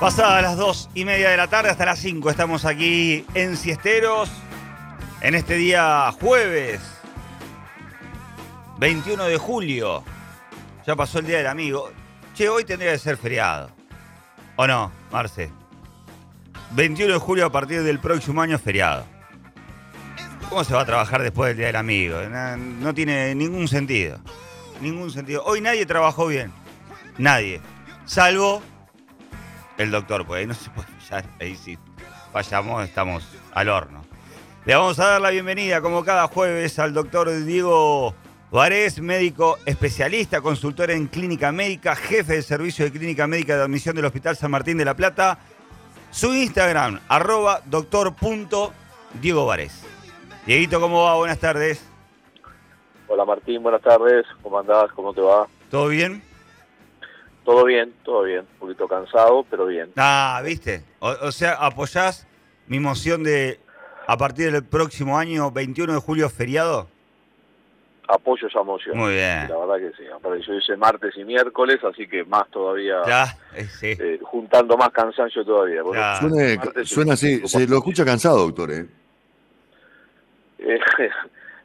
Pasadas 0.00 0.42
las 0.42 0.56
dos 0.56 0.88
y 0.94 1.04
media 1.04 1.28
de 1.28 1.36
la 1.36 1.48
tarde 1.48 1.68
hasta 1.68 1.84
las 1.84 1.98
5 1.98 2.30
estamos 2.30 2.64
aquí 2.64 3.26
en 3.34 3.54
Siesteros 3.54 4.30
en 5.20 5.34
este 5.34 5.56
día 5.56 6.10
jueves 6.18 6.80
21 8.78 9.24
de 9.24 9.36
julio. 9.36 10.02
Ya 10.86 10.96
pasó 10.96 11.18
el 11.18 11.26
día 11.26 11.36
del 11.36 11.48
amigo. 11.48 11.92
Che, 12.34 12.48
hoy 12.48 12.64
tendría 12.64 12.92
que 12.92 12.98
ser 12.98 13.18
feriado. 13.18 13.70
¿O 14.56 14.66
no, 14.66 14.90
Marce? 15.12 15.50
21 16.70 17.12
de 17.12 17.18
julio 17.18 17.44
a 17.44 17.52
partir 17.52 17.82
del 17.82 18.00
próximo 18.00 18.40
año 18.40 18.58
feriado. 18.58 19.04
¿Cómo 20.48 20.64
se 20.64 20.72
va 20.72 20.80
a 20.80 20.86
trabajar 20.86 21.20
después 21.20 21.48
del 21.48 21.58
día 21.58 21.66
del 21.66 21.76
amigo? 21.76 22.22
No, 22.22 22.56
no 22.56 22.94
tiene 22.94 23.34
ningún 23.34 23.68
sentido. 23.68 24.18
Ningún 24.80 25.10
sentido. 25.10 25.44
Hoy 25.44 25.60
nadie 25.60 25.84
trabajó 25.84 26.26
bien. 26.26 26.50
Nadie. 27.18 27.60
Salvo 28.06 28.62
el 29.80 29.90
doctor, 29.90 30.26
pues 30.26 30.40
ahí 30.40 30.46
no 30.46 30.54
se 30.54 30.68
puede 30.70 30.88
fallar. 30.88 31.24
Ahí 31.40 31.56
sí 31.56 31.78
fallamos, 32.32 32.84
estamos 32.84 33.26
al 33.52 33.68
horno. 33.68 34.04
Le 34.66 34.74
vamos 34.74 34.98
a 34.98 35.06
dar 35.06 35.20
la 35.20 35.30
bienvenida, 35.30 35.80
como 35.80 36.04
cada 36.04 36.28
jueves, 36.28 36.78
al 36.78 36.92
doctor 36.92 37.30
Diego 37.44 38.14
Varés, 38.50 39.00
médico 39.00 39.56
especialista, 39.64 40.42
consultor 40.42 40.90
en 40.90 41.06
clínica 41.06 41.50
médica, 41.50 41.96
jefe 41.96 42.34
del 42.34 42.42
servicio 42.42 42.84
de 42.84 42.92
clínica 42.92 43.26
médica 43.26 43.56
de 43.56 43.62
admisión 43.62 43.96
del 43.96 44.04
Hospital 44.04 44.36
San 44.36 44.50
Martín 44.50 44.76
de 44.76 44.84
la 44.84 44.94
Plata. 44.94 45.38
Su 46.10 46.34
Instagram, 46.34 47.00
arroba 47.08 47.62
doctor.diego 47.64 49.46
Varés. 49.46 49.82
Dieguito, 50.44 50.78
¿cómo 50.78 51.04
va? 51.04 51.14
Buenas 51.16 51.38
tardes. 51.38 51.86
Hola 53.08 53.24
Martín, 53.24 53.62
buenas 53.62 53.80
tardes. 53.80 54.26
¿Cómo 54.42 54.58
andás? 54.58 54.92
¿Cómo 54.92 55.14
te 55.14 55.20
va? 55.22 55.46
¿Todo 55.70 55.88
bien? 55.88 56.22
Todo 57.44 57.64
bien, 57.64 57.92
todo 58.04 58.22
bien. 58.22 58.40
Un 58.40 58.58
poquito 58.58 58.86
cansado, 58.86 59.44
pero 59.50 59.66
bien. 59.66 59.90
Ah, 59.96 60.40
¿viste? 60.44 60.84
O, 61.00 61.08
o 61.08 61.32
sea, 61.32 61.54
apoyás 61.54 62.26
mi 62.66 62.78
moción 62.78 63.22
de 63.22 63.58
a 64.06 64.16
partir 64.16 64.50
del 64.50 64.64
próximo 64.64 65.16
año, 65.16 65.50
21 65.52 65.92
de 65.94 66.00
julio, 66.00 66.28
feriado. 66.28 66.88
Apoyo 68.08 68.48
esa 68.48 68.62
moción. 68.64 68.98
Muy 68.98 69.12
bien. 69.14 69.48
La 69.48 69.56
verdad 69.56 69.76
que 69.76 69.96
sí. 69.96 70.08
Aparte, 70.12 70.42
yo 70.44 70.54
hice 70.54 70.76
martes 70.76 71.16
y 71.16 71.24
miércoles, 71.24 71.78
así 71.84 72.08
que 72.08 72.24
más 72.24 72.48
todavía. 72.50 73.02
Ya, 73.06 73.38
eh, 73.54 73.66
sí. 73.66 73.96
eh, 74.00 74.18
juntando 74.22 74.76
más 74.76 74.90
cansancio 74.90 75.44
todavía. 75.44 75.82
Ya. 75.94 76.18
Y 76.82 76.86
suena 76.86 77.12
así, 77.12 77.46
se 77.46 77.68
lo 77.68 77.76
escucha 77.76 78.04
cansado, 78.04 78.38
doctor, 78.38 78.72
¿eh? 78.72 78.86
Eh, 80.58 80.80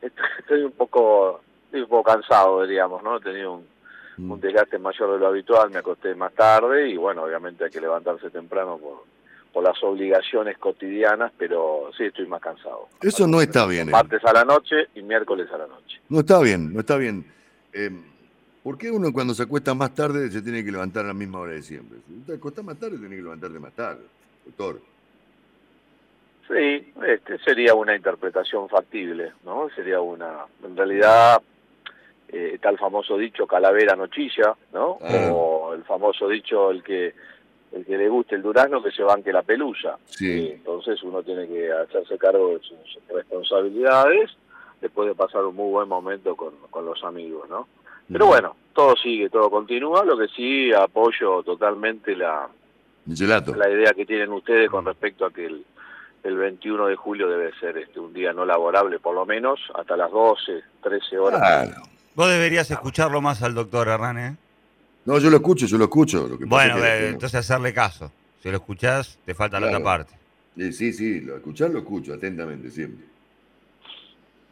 estoy 0.40 0.62
un 0.62 0.72
poco 0.73 1.42
estoy 1.66 1.81
un 1.81 1.90
poco 1.90 2.12
cansado, 2.12 2.62
diríamos, 2.62 3.02
¿no? 3.02 3.18
He 3.18 3.22
tenido 3.22 3.53
un, 3.53 3.68
Mm. 4.17 4.31
un 4.31 4.39
desgaste 4.39 4.80
mayor 4.80 5.13
de 5.13 5.19
lo 5.19 5.27
habitual, 5.27 5.69
me 5.71 5.80
acosté 5.80 6.16
más 6.16 6.33
tarde 6.33 6.89
y 6.89 6.97
bueno, 6.97 7.23
obviamente 7.23 7.66
hay 7.66 7.69
que 7.69 7.81
levantarse 7.81 8.30
temprano 8.30 8.77
por, 8.77 9.03
por 9.51 9.63
las 9.63 9.81
obligaciones 9.84 10.57
cotidianas, 10.57 11.31
pero 11.38 11.90
sí 11.97 12.06
estoy 12.06 12.28
más 12.28 12.41
cansado. 12.41 12.90
Eso 13.01 13.28
no 13.28 13.41
está 13.41 13.66
bien, 13.66 13.90
¿eh? 13.90 13.91
Martes 13.91 14.23
a 14.25 14.34
la 14.34 14.45
noche 14.45 14.88
y 14.95 15.01
miércoles 15.01 15.47
a 15.53 15.57
la 15.57 15.67
noche. 15.67 16.00
No 16.09 16.19
está 16.19 16.40
bien, 16.40 16.73
no 16.73 16.79
está 16.79 16.97
bien. 16.97 17.25
Eh, 17.73 17.91
¿Por 18.63 18.78
qué 18.78 18.90
uno 18.90 19.13
cuando 19.13 19.34
se 19.34 19.44
acuesta 19.44 19.73
más 19.73 19.94
tarde 19.94 20.31
se 20.31 20.41
tiene 20.41 20.63
que 20.63 20.72
levantar 20.72 21.06
a 21.06 21.09
la 21.09 21.13
misma 21.13 21.40
hora 21.40 21.53
de 21.53 21.61
siempre? 21.61 22.00
Si 22.07 22.25
te 22.25 22.34
acostás 22.34 22.66
más 22.66 22.78
tarde, 22.78 22.97
tenés 22.97 23.17
que 23.17 23.23
levantarte 23.23 23.59
más 23.59 23.73
tarde, 23.73 24.01
doctor. 24.45 24.81
Sí, 26.47 26.94
este 27.07 27.38
sería 27.40 27.73
una 27.75 27.95
interpretación 27.95 28.69
factible, 28.69 29.34
¿no? 29.44 29.69
Sería 29.75 30.00
una, 30.01 30.45
en 30.63 30.75
realidad 30.75 31.41
eh, 32.30 32.52
está 32.56 32.69
el 32.69 32.78
famoso 32.78 33.18
dicho 33.18 33.46
calavera 33.47 33.96
nochilla, 33.96 34.56
¿no? 34.74 34.97
Ah. 35.02 35.30
O 35.34 35.74
el 35.74 35.84
famoso 35.84 36.28
dicho 36.28 36.72
el 36.72 36.84
que 36.84 37.13
el 37.72 37.86
que 37.86 37.97
le 37.97 38.08
guste 38.08 38.36
el 38.36 38.41
durazno 38.41 38.81
que 38.81 38.91
se 38.91 39.03
banque 39.03 39.34
la 39.34 39.41
pelusa. 39.44 39.97
Sí. 40.06 40.47
Eh, 40.47 40.53
Entonces 40.56 41.02
uno 41.03 41.22
tiene 41.24 41.47
que 41.47 41.72
hacerse 41.72 42.18
cargo 42.18 42.50
de 42.50 42.59
sus 42.59 43.00
responsabilidades 43.09 44.31
después 44.80 45.08
de 45.09 45.16
pasar 45.16 45.44
un 45.44 45.56
muy 45.56 45.72
buen 45.72 45.90
momento 45.90 46.35
con, 46.35 46.53
con 46.69 46.85
los 46.85 47.03
amigos, 47.03 47.50
¿no? 47.50 47.68
Pero 48.12 48.25
Ujú. 48.25 48.34
bueno, 48.34 48.56
todo 48.74 48.96
sigue, 48.96 49.30
todo 49.30 49.50
continúa, 49.50 50.03
lo 50.06 50.18
que 50.18 50.28
sí 50.28 50.72
apoyo 50.74 51.41
totalmente 51.44 52.16
la, 52.16 52.47
la 53.06 53.69
idea 53.69 53.94
que 53.94 54.06
tienen 54.06 54.31
ustedes 54.31 54.69
con 54.69 54.85
respecto 54.85 55.25
a 55.25 55.31
que 55.31 55.46
el, 55.47 55.66
el 56.24 56.38
21 56.38 56.88
de 56.88 56.96
julio 56.96 57.28
debe 57.30 57.52
ser 57.59 57.78
este 57.78 58.00
un 58.00 58.14
día 58.14 58.31
no 58.31 58.46
laborable, 58.46 59.00
por 59.00 59.16
lo 59.16 59.25
menos 59.25 59.59
hasta 59.74 59.97
las 59.97 60.12
12, 60.12 60.64
13 60.81 61.18
horas. 61.19 61.40
Claro. 61.40 61.81
Vos 62.16 62.30
deberías 62.30 62.72
escucharlo 62.72 63.22
más 63.22 63.42
al 63.42 63.53
doctor 63.53 63.88
Hernán, 63.90 64.18
¿eh? 64.18 64.36
No, 65.06 65.20
yo 65.20 65.30
lo 65.30 65.38
escucho, 65.38 65.66
yo 65.66 65.78
lo 65.78 65.84
escucho. 65.86 66.28
Lo 66.28 66.38
que 66.40 66.46
pasa 66.48 66.74
Bueno, 66.74 66.78
es 66.86 66.94
que- 66.94 67.06
eh, 67.06 67.09
entonces 67.09 67.40
hacerle 67.40 67.74
caso. 67.74 68.12
Si 68.42 68.50
lo 68.50 68.58
escuchás, 68.58 69.20
te 69.26 69.34
falta 69.34 69.59
la 69.59 69.68
otra 69.68 69.84
parte. 69.84 70.14
Eh, 70.58 70.72
Sí, 70.72 70.94
sí, 70.94 71.20
lo 71.20 71.36
escuchar 71.36 71.70
lo 71.72 71.80
escucho 71.80 72.14
atentamente 72.14 72.72
siempre. 72.72 73.06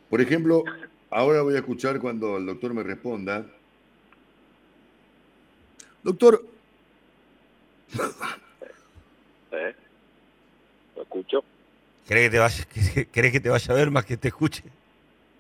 Por 0.09 0.19
ejemplo, 0.19 0.63
ahora 1.09 1.41
voy 1.41 1.55
a 1.55 1.59
escuchar 1.59 1.99
cuando 1.99 2.37
el 2.37 2.45
doctor 2.45 2.73
me 2.73 2.83
responda. 2.83 3.45
Doctor, 6.03 6.43
¿eh? 9.51 9.75
¿Lo 10.97 11.03
escucho? 11.03 11.43
¿Querés 12.05 12.25
que, 12.25 12.29
te 12.31 12.39
vaya, 12.39 12.65
¿Querés 13.11 13.31
que 13.31 13.39
te 13.39 13.49
vaya 13.49 13.71
a 13.73 13.75
ver 13.75 13.89
más 13.89 14.05
que 14.05 14.17
te 14.17 14.27
escuche? 14.27 14.63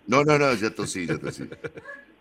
no, 0.07 0.23
no, 0.23 0.37
no, 0.39 0.53
ya 0.53 0.69
tosí, 0.73 1.05
ya 1.05 1.17
tosí. 1.17 1.43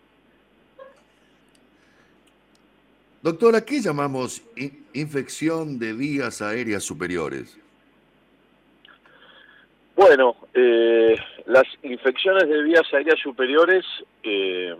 Doctor, 3.23 3.55
¿a 3.55 3.63
qué 3.63 3.79
llamamos 3.79 4.43
in- 4.57 4.85
infección 4.93 5.79
de 5.79 5.93
vías 5.93 6.41
aéreas 6.41 6.83
superiores? 6.83 7.57
Bueno, 9.95 10.35
eh, 10.53 11.15
las 11.45 11.63
infecciones 11.83 12.49
de 12.49 12.63
vías 12.63 12.83
aéreas 12.93 13.17
superiores, 13.21 13.85
eh, 14.23 14.75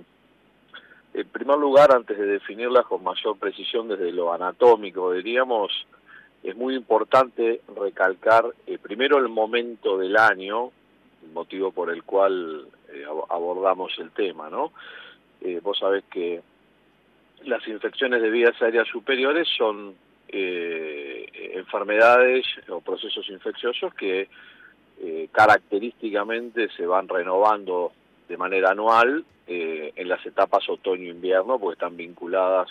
en 1.14 1.28
primer 1.30 1.58
lugar, 1.58 1.94
antes 1.96 2.18
de 2.18 2.26
definirlas 2.26 2.86
con 2.86 3.02
mayor 3.02 3.38
precisión 3.38 3.88
desde 3.88 4.12
lo 4.12 4.34
anatómico, 4.34 5.14
diríamos, 5.14 5.72
es 6.44 6.54
muy 6.58 6.76
importante 6.76 7.62
recalcar 7.78 8.46
eh, 8.68 8.78
primero 8.78 9.18
el 9.20 9.30
momento 9.30 9.98
del 9.98 10.18
año, 10.18 10.72
el 11.24 11.32
motivo 11.32 11.72
por 11.72 11.90
el 11.92 12.04
cual 12.04 12.68
eh, 12.90 13.06
ab- 13.08 13.26
abordamos 13.30 13.94
el 14.00 14.12
tema, 14.12 14.50
¿no? 14.50 14.74
Eh, 15.40 15.62
vos 15.64 15.80
sabés 15.80 16.04
que 16.12 16.42
las 17.46 17.68
infecciones 17.68 18.22
de 18.22 18.30
vías 18.30 18.60
aéreas 18.62 18.88
superiores 18.88 19.48
son 19.58 19.96
eh, 20.36 21.52
enfermedades 21.54 22.46
o 22.68 22.82
procesos 22.82 23.30
infecciosos 23.30 23.94
que 23.94 24.28
eh, 25.00 25.28
característicamente 25.32 26.70
se 26.70 26.86
van 26.86 27.08
renovando 27.08 27.92
de 28.28 28.38
manera 28.38 28.72
anual 28.72 29.26
eh, 29.46 29.92
en 29.96 30.08
las 30.08 30.26
etapas 30.26 30.68
otoño-invierno, 30.68 31.60
porque 31.60 31.74
están 31.74 31.98
vinculadas 31.98 32.68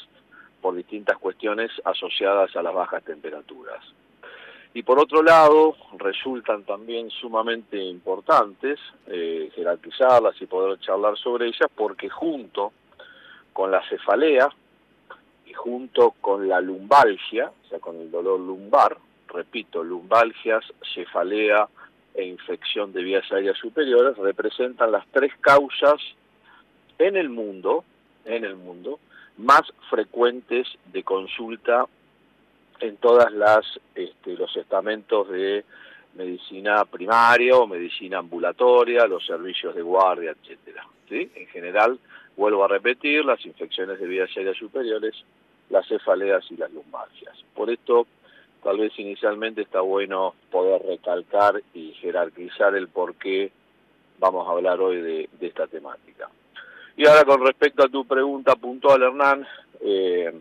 por 0.60 0.74
distintas 0.74 1.18
cuestiones 1.18 1.70
asociadas 1.84 2.54
a 2.56 2.62
las 2.62 2.74
bajas 2.74 3.04
temperaturas. 3.04 3.84
Y 4.74 4.82
por 4.82 4.98
otro 4.98 5.22
lado, 5.22 5.76
resultan 5.98 6.64
también 6.64 7.10
sumamente 7.10 7.76
importantes 7.76 8.80
jerarquizarlas 9.54 10.40
y 10.40 10.46
poder 10.46 10.80
charlar 10.80 11.18
sobre 11.18 11.46
ellas, 11.48 11.68
porque 11.76 12.08
junto 12.08 12.72
con 13.52 13.70
la 13.70 13.86
cefalea 13.88 14.48
junto 15.52 16.12
con 16.20 16.48
la 16.48 16.60
lumbalgia, 16.60 17.50
o 17.64 17.68
sea, 17.68 17.78
con 17.78 18.00
el 18.00 18.10
dolor 18.10 18.40
lumbar, 18.40 18.96
repito, 19.28 19.82
lumbalgias, 19.82 20.64
cefalea, 20.94 21.68
e 22.14 22.24
infección 22.24 22.92
de 22.92 23.02
vías 23.02 23.30
aéreas 23.32 23.56
superiores 23.56 24.16
representan 24.18 24.92
las 24.92 25.06
tres 25.08 25.32
causas 25.40 26.00
en 26.98 27.16
el 27.16 27.30
mundo, 27.30 27.84
en 28.24 28.44
el 28.44 28.56
mundo, 28.56 29.00
más 29.38 29.62
frecuentes 29.88 30.68
de 30.92 31.02
consulta 31.02 31.86
en 32.80 32.96
todas 32.96 33.32
las 33.32 33.64
este, 33.94 34.36
los 34.36 34.54
estamentos 34.56 35.28
de 35.30 35.64
medicina 36.14 36.84
primaria 36.84 37.56
o 37.56 37.66
medicina 37.66 38.18
ambulatoria, 38.18 39.06
los 39.06 39.24
servicios 39.24 39.74
de 39.74 39.82
guardia, 39.82 40.32
etcétera. 40.32 40.86
¿sí? 41.08 41.30
En 41.34 41.46
general, 41.46 41.98
vuelvo 42.36 42.64
a 42.64 42.68
repetir, 42.68 43.24
las 43.24 43.44
infecciones 43.46 43.98
de 43.98 44.06
vías 44.06 44.28
aéreas 44.36 44.58
superiores, 44.58 45.14
las 45.72 45.88
cefaleas 45.88 46.44
y 46.50 46.56
las 46.56 46.70
lumbalgias. 46.70 47.34
Por 47.54 47.70
esto, 47.70 48.06
tal 48.62 48.78
vez 48.78 48.92
inicialmente 48.98 49.62
está 49.62 49.80
bueno 49.80 50.34
poder 50.50 50.82
recalcar 50.82 51.62
y 51.72 51.92
jerarquizar 51.94 52.76
el 52.76 52.88
por 52.88 53.14
qué 53.14 53.50
vamos 54.18 54.46
a 54.46 54.52
hablar 54.52 54.80
hoy 54.80 55.00
de, 55.00 55.28
esta 55.40 55.66
temática. 55.66 56.28
Y 56.96 57.08
ahora 57.08 57.24
con 57.24 57.44
respecto 57.44 57.82
a 57.82 57.88
tu 57.88 58.04
pregunta 58.04 58.54
puntual, 58.54 59.02
Hernán, 59.02 59.46
eh, 59.80 60.32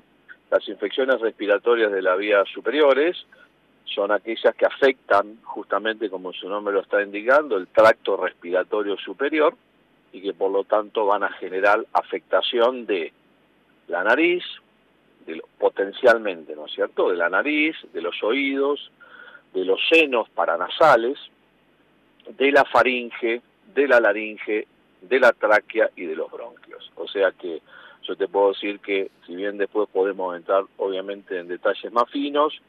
las 0.52 0.68
infecciones 0.68 1.22
respiratorias 1.22 1.92
de 1.94 2.02
las 2.02 2.18
vías 2.18 2.48
superiores 2.54 3.26
son 3.86 4.12
aquellas 4.12 4.54
que 4.54 4.66
afectan, 4.66 5.38
justamente 5.44 6.10
como 6.10 6.34
su 6.34 6.50
nombre 6.50 6.74
lo 6.74 6.82
está 6.82 7.02
indicando, 7.02 7.56
el 7.56 7.68
tracto 7.68 8.18
respiratorio 8.18 8.98
superior 8.98 9.56
y 10.12 10.22
que 10.22 10.34
por 10.34 10.52
lo 10.52 10.66
tanto 10.66 11.06
van 11.06 11.24
a 11.24 11.32
generar 11.32 11.86
afectación 11.94 12.86
de 12.86 13.14
la 13.88 14.04
nariz, 14.04 14.44
potencialmente, 15.58 16.56
¿no 16.56 16.66
es 16.66 16.74
cierto?, 16.74 17.10
de 17.10 17.18
la 17.18 17.30
nariz, 17.30 17.76
de 17.94 18.02
los 18.02 18.22
oídos, 18.24 18.92
de 19.54 19.66
los 19.66 19.80
senos 19.90 20.30
paranasales, 20.30 21.18
de 22.38 22.52
la 22.52 22.66
faringe, 22.66 23.42
de 23.74 23.88
la 23.88 24.00
laringe, 24.00 24.68
de 25.02 25.20
la 25.20 25.32
tráquea 25.34 25.90
y 25.96 26.06
de 26.06 26.16
los 26.16 26.32
bronquios. 26.32 26.92
O 26.96 27.08
sea 27.08 27.32
que 27.32 27.62
yo 28.04 28.16
te 28.16 28.28
puedo 28.28 28.50
decir 28.54 28.80
que, 28.80 29.12
si 29.26 29.36
bien 29.36 29.58
después 29.58 29.90
podemos 29.90 30.36
entrar 30.36 30.64
obviamente 30.78 31.38
en 31.40 31.48
detalles 31.48 31.92
más 31.92 32.10
finos, 32.10 32.62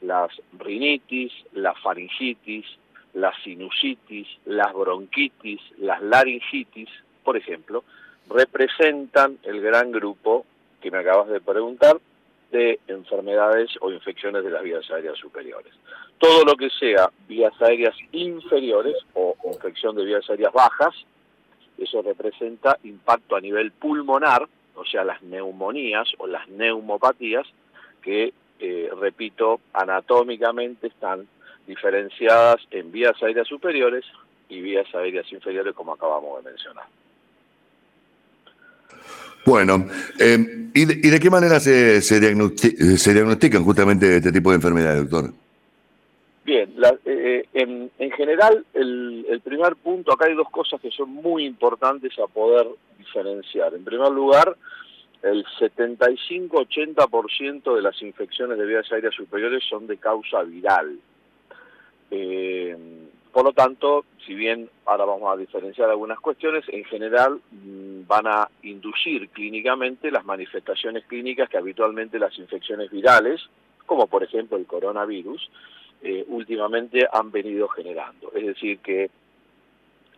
las 0.00 0.30
rinitis, 0.58 1.32
la 1.52 1.74
faringitis, 1.74 2.66
la 3.14 3.32
sinusitis, 3.42 4.26
las 4.44 4.72
bronquitis, 4.72 5.60
las 5.78 6.02
laringitis, 6.02 6.88
por 7.22 7.36
ejemplo, 7.36 7.84
representan 8.28 9.38
el 9.44 9.60
gran 9.60 9.92
grupo 9.92 10.44
que 10.84 10.90
me 10.90 10.98
acabas 10.98 11.28
de 11.30 11.40
preguntar 11.40 11.98
de 12.52 12.78
enfermedades 12.88 13.70
o 13.80 13.90
infecciones 13.90 14.44
de 14.44 14.50
las 14.50 14.62
vías 14.62 14.88
aéreas 14.90 15.16
superiores. 15.16 15.72
Todo 16.18 16.44
lo 16.44 16.56
que 16.56 16.68
sea 16.68 17.10
vías 17.26 17.54
aéreas 17.62 17.96
inferiores 18.12 18.94
o 19.14 19.34
infección 19.50 19.96
de 19.96 20.04
vías 20.04 20.28
aéreas 20.28 20.52
bajas, 20.52 20.94
eso 21.78 22.02
representa 22.02 22.76
impacto 22.84 23.34
a 23.34 23.40
nivel 23.40 23.72
pulmonar, 23.72 24.46
o 24.74 24.84
sea, 24.84 25.04
las 25.04 25.22
neumonías 25.22 26.06
o 26.18 26.26
las 26.26 26.46
neumopatías, 26.48 27.46
que, 28.02 28.34
eh, 28.60 28.90
repito, 29.00 29.60
anatómicamente 29.72 30.88
están 30.88 31.26
diferenciadas 31.66 32.56
en 32.70 32.92
vías 32.92 33.20
aéreas 33.22 33.48
superiores 33.48 34.04
y 34.50 34.60
vías 34.60 34.94
aéreas 34.94 35.32
inferiores, 35.32 35.74
como 35.74 35.94
acabamos 35.94 36.44
de 36.44 36.50
mencionar. 36.50 36.84
Bueno, 39.46 39.86
eh, 40.18 40.70
¿y, 40.74 40.84
de, 40.84 41.20
qué 41.20 41.30
manera 41.30 41.60
se, 41.60 42.00
se, 42.00 42.18
diagnostican 42.20 43.62
justamente 43.62 44.16
este 44.16 44.32
tipo 44.32 44.50
de 44.50 44.56
enfermedades, 44.56 45.08
doctor? 45.08 45.32
Bien, 46.44 46.74
eh, 47.04 47.46
en, 47.52 47.90
en, 47.98 48.10
general 48.12 48.64
el, 48.74 49.26
el, 49.28 49.40
primer 49.40 49.76
punto, 49.76 50.12
acá 50.12 50.26
hay 50.26 50.34
dos 50.34 50.50
cosas 50.50 50.80
que 50.80 50.90
son 50.90 51.10
muy 51.10 51.44
importantes 51.44 52.18
a 52.18 52.26
poder 52.26 52.66
diferenciar. 52.98 53.74
En 53.74 53.84
primer 53.84 54.10
lugar, 54.10 54.56
el 55.22 55.44
75-80% 55.58 57.74
de 57.74 57.82
las 57.82 58.00
infecciones 58.02 58.58
de 58.58 58.66
vías 58.66 58.90
aéreas 58.92 59.14
superiores 59.14 59.64
son 59.68 59.86
de 59.86 59.96
causa 59.96 60.42
viral. 60.42 60.98
Eh, 62.10 62.76
por 63.32 63.44
lo 63.44 63.52
tanto, 63.52 64.04
si 64.26 64.34
bien 64.34 64.68
ahora 64.84 65.06
vamos 65.06 65.32
a 65.32 65.36
diferenciar 65.36 65.88
algunas 65.88 66.20
cuestiones, 66.20 66.64
en 66.68 66.84
general 66.84 67.40
van 68.06 68.26
a 68.26 68.48
inducir 68.62 69.28
clínicamente 69.30 70.10
las 70.10 70.24
manifestaciones 70.24 71.04
clínicas 71.06 71.48
que 71.48 71.58
habitualmente 71.58 72.18
las 72.18 72.38
infecciones 72.38 72.90
virales, 72.90 73.40
como 73.86 74.06
por 74.06 74.22
ejemplo 74.22 74.56
el 74.56 74.66
coronavirus, 74.66 75.50
eh, 76.02 76.24
últimamente 76.28 77.06
han 77.10 77.30
venido 77.30 77.68
generando. 77.68 78.32
Es 78.34 78.46
decir, 78.46 78.78
que 78.78 79.10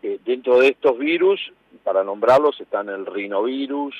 eh, 0.02 0.18
dentro 0.24 0.58
de 0.58 0.68
estos 0.68 0.98
virus, 0.98 1.40
para 1.84 2.02
nombrarlos, 2.04 2.60
están 2.60 2.88
el 2.88 3.06
rinovirus, 3.06 3.94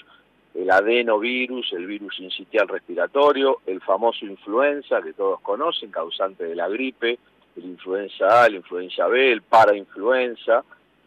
el 0.54 0.70
adenovirus, 0.70 1.72
el 1.72 1.86
virus 1.86 2.18
incitial 2.20 2.68
respiratorio, 2.68 3.60
el 3.66 3.80
famoso 3.80 4.24
influenza 4.24 5.02
que 5.02 5.12
todos 5.12 5.40
conocen, 5.40 5.90
causante 5.90 6.44
de 6.44 6.56
la 6.56 6.68
gripe, 6.68 7.18
el 7.56 7.64
influenza 7.64 8.42
A, 8.42 8.46
el 8.46 8.56
influenza 8.56 9.06
B, 9.06 9.32
el 9.32 9.42
parainfluenza 9.42 10.64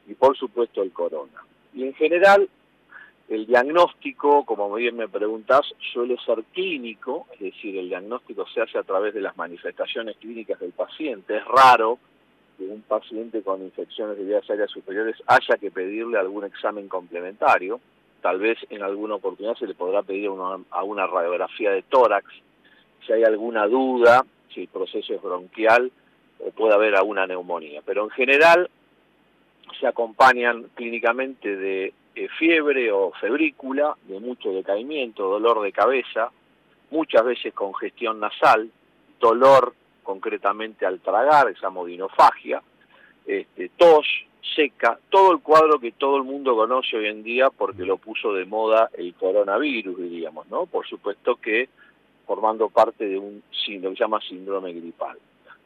y 0.08 0.14
por 0.14 0.38
supuesto 0.38 0.82
el 0.82 0.92
corona. 0.92 1.44
Y 1.74 1.84
en 1.84 1.94
general 1.94 2.50
el 3.30 3.46
diagnóstico, 3.46 4.44
como 4.44 4.74
bien 4.74 4.98
me 4.98 5.08
preguntás, 5.08 5.62
suele 5.94 6.18
ser 6.26 6.44
clínico, 6.52 7.28
es 7.34 7.40
decir, 7.40 7.78
el 7.78 7.88
diagnóstico 7.88 8.48
se 8.48 8.62
hace 8.62 8.80
a 8.80 8.84
través 8.84 9.14
de 9.14 9.22
las 9.22 9.38
manifestaciones 9.38 10.18
clínicas 10.18 10.60
del 10.60 10.72
paciente. 10.72 11.38
Es 11.38 11.46
raro 11.46 12.00
que 12.58 12.64
un 12.66 12.82
paciente 12.82 13.44
con 13.44 13.62
infecciones 13.62 14.18
de 14.18 14.26
vías 14.26 14.50
aéreas 14.50 14.72
superiores 14.72 15.16
haya 15.28 15.58
que 15.60 15.70
pedirle 15.70 16.18
algún 16.18 16.44
examen 16.44 16.88
complementario. 16.88 17.80
Tal 18.22 18.40
vez 18.40 18.58
en 18.72 18.82
alguna 18.82 19.16
oportunidad 19.16 19.56
se 19.56 19.68
le 19.68 19.76
podrá 19.76 20.02
pedir 20.02 20.30
una, 20.30 20.64
a 20.72 20.84
una 20.84 21.06
radiografía 21.06 21.70
de 21.72 21.84
tórax 21.84 22.26
si 23.06 23.14
hay 23.14 23.24
alguna 23.24 23.68
duda, 23.68 24.26
si 24.54 24.62
el 24.62 24.68
proceso 24.70 25.14
es 25.14 25.22
bronquial 25.22 25.92
o 26.40 26.50
puede 26.50 26.74
haber 26.74 26.96
alguna 26.96 27.28
neumonía. 27.28 27.82
Pero 27.86 28.06
en 28.06 28.10
general 28.10 28.70
se 29.80 29.86
acompañan 29.86 30.64
clínicamente 30.74 31.56
de 31.56 31.94
eh, 32.20 32.28
fiebre 32.38 32.92
o 32.92 33.12
febrícula, 33.20 33.96
de 34.04 34.20
mucho 34.20 34.52
decaimiento, 34.52 35.30
dolor 35.30 35.62
de 35.62 35.72
cabeza, 35.72 36.32
muchas 36.92 37.24
veces 37.24 37.54
congestión 37.54 38.20
nasal, 38.20 38.70
dolor 39.20 39.74
concretamente 40.04 40.86
al 40.86 41.00
tragar, 41.00 41.50
esa 41.50 41.70
modinofagia, 41.70 42.62
este, 43.26 43.70
tos 43.78 44.06
seca, 44.56 45.00
todo 45.10 45.32
el 45.32 45.40
cuadro 45.40 45.80
que 45.80 45.92
todo 45.92 46.18
el 46.18 46.24
mundo 46.24 46.56
conoce 46.56 46.98
hoy 46.98 47.08
en 47.08 47.24
día 47.24 47.50
porque 47.50 47.86
lo 47.86 47.98
puso 47.98 48.34
de 48.34 48.46
moda 48.46 48.90
el 48.98 49.14
coronavirus, 49.14 49.98
diríamos, 49.98 50.48
¿no? 50.50 50.66
Por 50.66 50.88
supuesto 50.88 51.36
que 51.36 51.70
formando 52.26 52.70
parte 52.70 53.06
de 53.06 53.18
un 53.18 53.44
síndrome 53.66 53.96
que 53.96 53.98
se 53.98 54.04
llama 54.04 54.20
síndrome 54.22 54.74
gripal 54.74 55.18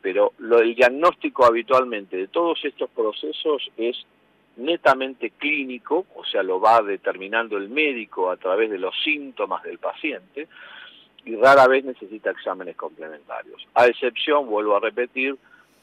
pero 0.04 0.34
lo 0.40 0.58
del 0.58 0.76
diagnóstico 0.76 1.46
habitualmente 1.46 2.18
de 2.18 2.28
todos 2.28 2.60
estos 2.66 2.90
procesos 2.90 3.72
es 3.78 3.96
netamente 4.58 5.32
clínico, 5.32 6.06
o 6.16 6.24
sea, 6.26 6.44
lo 6.44 6.60
va 6.60 6.82
determinando 6.82 7.58
el 7.58 7.70
médico 7.70 8.30
a 8.30 8.38
través 8.38 8.70
de 8.70 8.78
los 8.78 8.94
síntomas 9.04 9.64
del 9.64 9.80
paciente 9.80 10.48
y 11.26 11.36
rara 11.36 11.68
vez 11.68 11.86
necesita 11.86 12.32
exámenes 12.32 12.76
complementarios. 12.76 13.66
A 13.74 13.88
excepción, 13.88 14.48
vuelvo 14.48 14.76
a 14.76 14.80
repetir, 14.80 15.36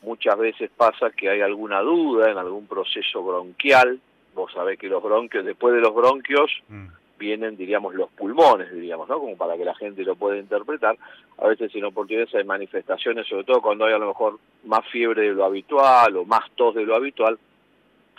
muchas 0.03 0.39
veces 0.39 0.71
pasa 0.77 1.11
que 1.11 1.31
hay 1.31 1.41
alguna 1.41 1.81
duda 1.81 2.31
en 2.31 2.39
algún 2.39 2.67
proceso 2.67 3.23
bronquial, 3.23 4.01
vos 4.35 4.53
sabés 4.53 4.79
que 4.79 4.89
los 4.89 5.03
bronquios, 5.03 5.45
después 5.45 5.75
de 5.75 5.81
los 5.81 5.95
bronquios, 5.95 6.51
mm 6.69 6.87
vienen, 7.21 7.57
diríamos, 7.57 7.95
los 7.95 8.11
pulmones, 8.11 8.73
diríamos, 8.73 9.09
¿no? 9.09 9.21
Como 9.21 9.37
para 9.37 9.57
que 9.57 9.65
la 9.65 9.75
gente 9.77 10.03
lo 10.03 10.17
pueda 10.17 10.39
interpretar. 10.39 10.97
A 11.39 11.47
veces 11.47 11.71
sin 11.71 11.85
oportunidades 11.85 12.35
hay 12.35 12.45
manifestaciones, 12.45 13.29
sobre 13.29 13.45
todo 13.45 13.61
cuando 13.61 13.85
hay 13.85 13.93
a 13.93 13.99
lo 13.99 14.09
mejor 14.09 14.41
más 14.65 14.85
fiebre 14.91 15.29
de 15.29 15.35
lo 15.35 15.45
habitual 15.45 16.17
o 16.17 16.25
más 16.25 16.51
tos 16.57 16.75
de 16.75 16.85
lo 16.85 16.97
habitual, 16.97 17.39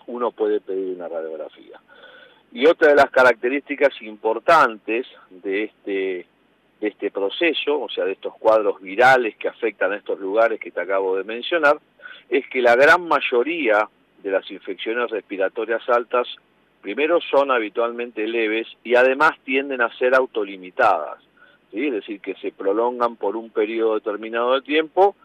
uno 0.08 0.32
puede 0.32 0.60
pedir 0.60 0.96
una 0.96 1.08
radiografía. 1.08 1.80
Y 2.52 2.66
otra 2.66 2.90
de 2.90 2.96
las 2.96 3.10
características 3.10 4.02
importantes 4.02 5.08
de 5.30 5.64
este, 5.64 6.26
este 6.82 7.12
proceso, 7.12 7.82
o 7.82 7.90
sea, 7.90 8.06
de 8.06 8.14
estos 8.14 8.36
cuadros 8.38 8.82
virales 8.82 9.38
que 9.38 9.48
afectan 9.48 9.94
a 9.94 9.98
estos 9.98 10.20
lugares 10.20 10.60
que 10.60 10.72
te 10.72 10.82
acabo 10.82 11.16
de 11.16 11.24
mencionar, 11.24 11.80
es 12.30 12.48
que 12.48 12.62
la 12.62 12.76
gran 12.76 13.08
mayoría 13.08 13.88
de 14.22 14.32
las 14.32 14.50
infecciones 14.52 15.10
respiratorias 15.10 15.88
altas 15.90 16.28
primero 16.82 17.20
son 17.22 17.52
habitualmente 17.52 18.28
leves 18.28 18.68
y 18.84 18.96
además 18.96 19.32
tienden 19.44 19.82
a 19.82 19.96
ser 19.98 20.16
autolimitadas, 20.16 21.20
es 21.72 21.92
decir, 21.92 22.20
que 22.20 22.36
se 22.36 22.52
prolongan 22.52 23.16
por 23.16 23.36
un 23.36 23.50
periodo 23.50 23.96
determinado 23.96 24.56
de 24.56 24.62
tiempo 24.62 25.16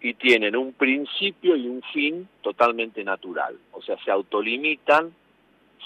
y 0.00 0.14
tienen 0.14 0.56
un 0.56 0.72
principio 0.72 1.56
y 1.56 1.66
un 1.66 1.82
fin 1.92 2.28
totalmente 2.42 3.02
natural, 3.02 3.56
o 3.72 3.82
sea, 3.82 3.96
se 4.04 4.10
autolimitan 4.10 5.12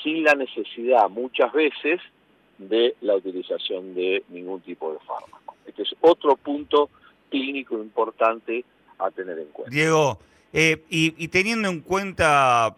sin 0.03 0.23
la 0.25 0.35
necesidad 0.35 1.09
muchas 1.09 1.53
veces 1.53 2.01
de 2.59 2.95
la 3.01 3.17
utilización 3.17 3.95
de 3.95 4.25
ningún 4.29 4.61
tipo 4.61 4.93
de 4.93 4.99
fármaco. 5.01 5.57
Este 5.67 5.83
es 5.83 5.95
otro 6.01 6.37
punto 6.37 6.91
clínico 7.31 7.77
importante 7.77 8.65
a 8.99 9.11
tener 9.11 9.39
en 9.39 9.47
cuenta. 9.47 9.75
Diego, 9.75 10.19
eh, 10.53 10.83
y, 10.91 11.29
teniendo 11.29 11.69
en 11.69 11.81
cuenta 11.81 12.77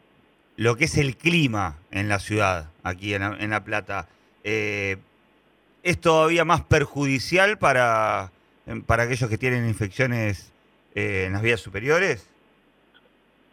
lo 0.57 0.77
que 0.77 0.85
es 0.85 0.97
el 0.97 1.17
clima 1.17 1.79
en 1.91 2.09
la 2.09 2.21
ciudad, 2.21 2.71
aquí 2.83 3.15
en, 3.15 3.51
La 3.51 3.65
Plata, 3.65 4.09
eh, 4.45 4.97
¿es 5.83 6.01
todavía 6.01 6.45
más 6.45 6.63
perjudicial 6.63 7.59
para, 7.59 8.31
para 8.87 9.03
aquellos 9.05 9.29
que 9.29 9.39
tienen 9.39 9.67
infecciones 9.67 10.54
eh, 10.95 11.25
en 11.27 11.33
las 11.33 11.43
vías 11.43 11.61
superiores? 11.61 12.29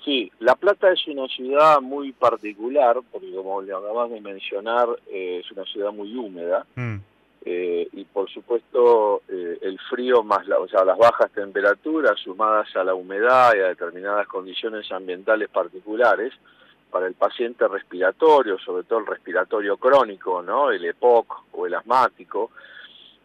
Sí, 0.03 0.31
La 0.39 0.55
Plata 0.55 0.91
es 0.91 1.07
una 1.07 1.27
ciudad 1.27 1.79
muy 1.79 2.11
particular, 2.11 2.97
porque 3.11 3.31
como 3.35 3.61
le 3.61 3.71
acabas 3.71 4.09
de 4.09 4.19
mencionar, 4.19 4.87
eh, 5.11 5.41
es 5.43 5.51
una 5.51 5.63
ciudad 5.65 5.91
muy 5.91 6.15
húmeda. 6.15 6.65
Mm. 6.75 6.97
Eh, 7.43 7.87
y 7.93 8.03
por 8.05 8.29
supuesto 8.29 9.23
eh, 9.27 9.57
el 9.63 9.79
frío 9.89 10.21
más 10.21 10.47
o 10.47 10.67
sea, 10.67 10.85
las 10.85 10.95
bajas 10.95 11.31
temperaturas 11.31 12.19
sumadas 12.19 12.67
a 12.75 12.83
la 12.83 12.93
humedad 12.93 13.55
y 13.55 13.61
a 13.61 13.69
determinadas 13.69 14.27
condiciones 14.27 14.91
ambientales 14.91 15.49
particulares 15.49 16.33
para 16.91 17.07
el 17.07 17.15
paciente 17.15 17.67
respiratorio, 17.67 18.59
sobre 18.59 18.83
todo 18.83 18.99
el 18.99 19.07
respiratorio 19.07 19.77
crónico, 19.77 20.43
¿no? 20.43 20.69
el 20.69 20.85
EPOC 20.85 21.45
o 21.53 21.65
el 21.65 21.73
asmático, 21.73 22.51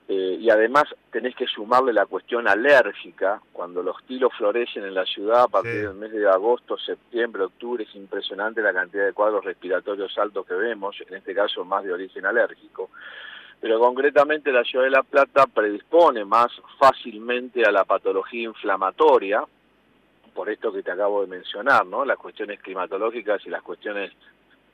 eh, 0.09 0.39
y 0.41 0.51
además 0.51 0.85
tenés 1.11 1.35
que 1.35 1.47
sumarle 1.47 1.93
la 1.93 2.07
cuestión 2.07 2.47
alérgica, 2.47 3.41
cuando 3.53 3.83
los 3.83 3.97
tilos 4.05 4.33
florecen 4.39 4.85
en 4.85 4.95
la 4.95 5.05
ciudad 5.05 5.43
a 5.43 5.49
partir 5.49 5.89
del 5.89 5.95
mes 5.95 6.13
de 6.13 6.29
agosto, 6.29 6.79
septiembre, 6.79 7.43
octubre, 7.43 7.83
es 7.83 7.95
impresionante 7.97 8.63
la 8.63 8.73
cantidad 8.73 9.05
de 9.05 9.13
cuadros 9.13 9.45
respiratorios 9.45 10.17
altos 10.19 10.47
que 10.47 10.55
vemos, 10.55 10.97
en 11.09 11.15
este 11.15 11.35
caso 11.35 11.65
más 11.65 11.83
de 11.83 11.93
origen 11.93 12.25
alérgico. 12.25 12.91
Pero 13.61 13.81
concretamente 13.81 14.53
la 14.53 14.63
ciudad 14.63 14.85
de 14.85 14.91
La 14.91 15.03
Plata 15.03 15.47
predispone 15.47 16.25
más 16.25 16.53
fácilmente 16.79 17.65
a 17.65 17.73
la 17.73 17.85
patología 17.85 18.45
inflamatoria, 18.45 19.43
por 20.35 20.51
esto 20.51 20.73
que 20.73 20.85
te 20.85 20.93
acabo 20.93 21.23
de 21.23 21.27
mencionar, 21.27 21.85
¿no? 21.85 22.05
Las 22.05 22.19
cuestiones 22.19 22.61
climatológicas 22.61 23.45
y 23.45 23.51
las 23.51 23.63
cuestiones, 23.63 24.13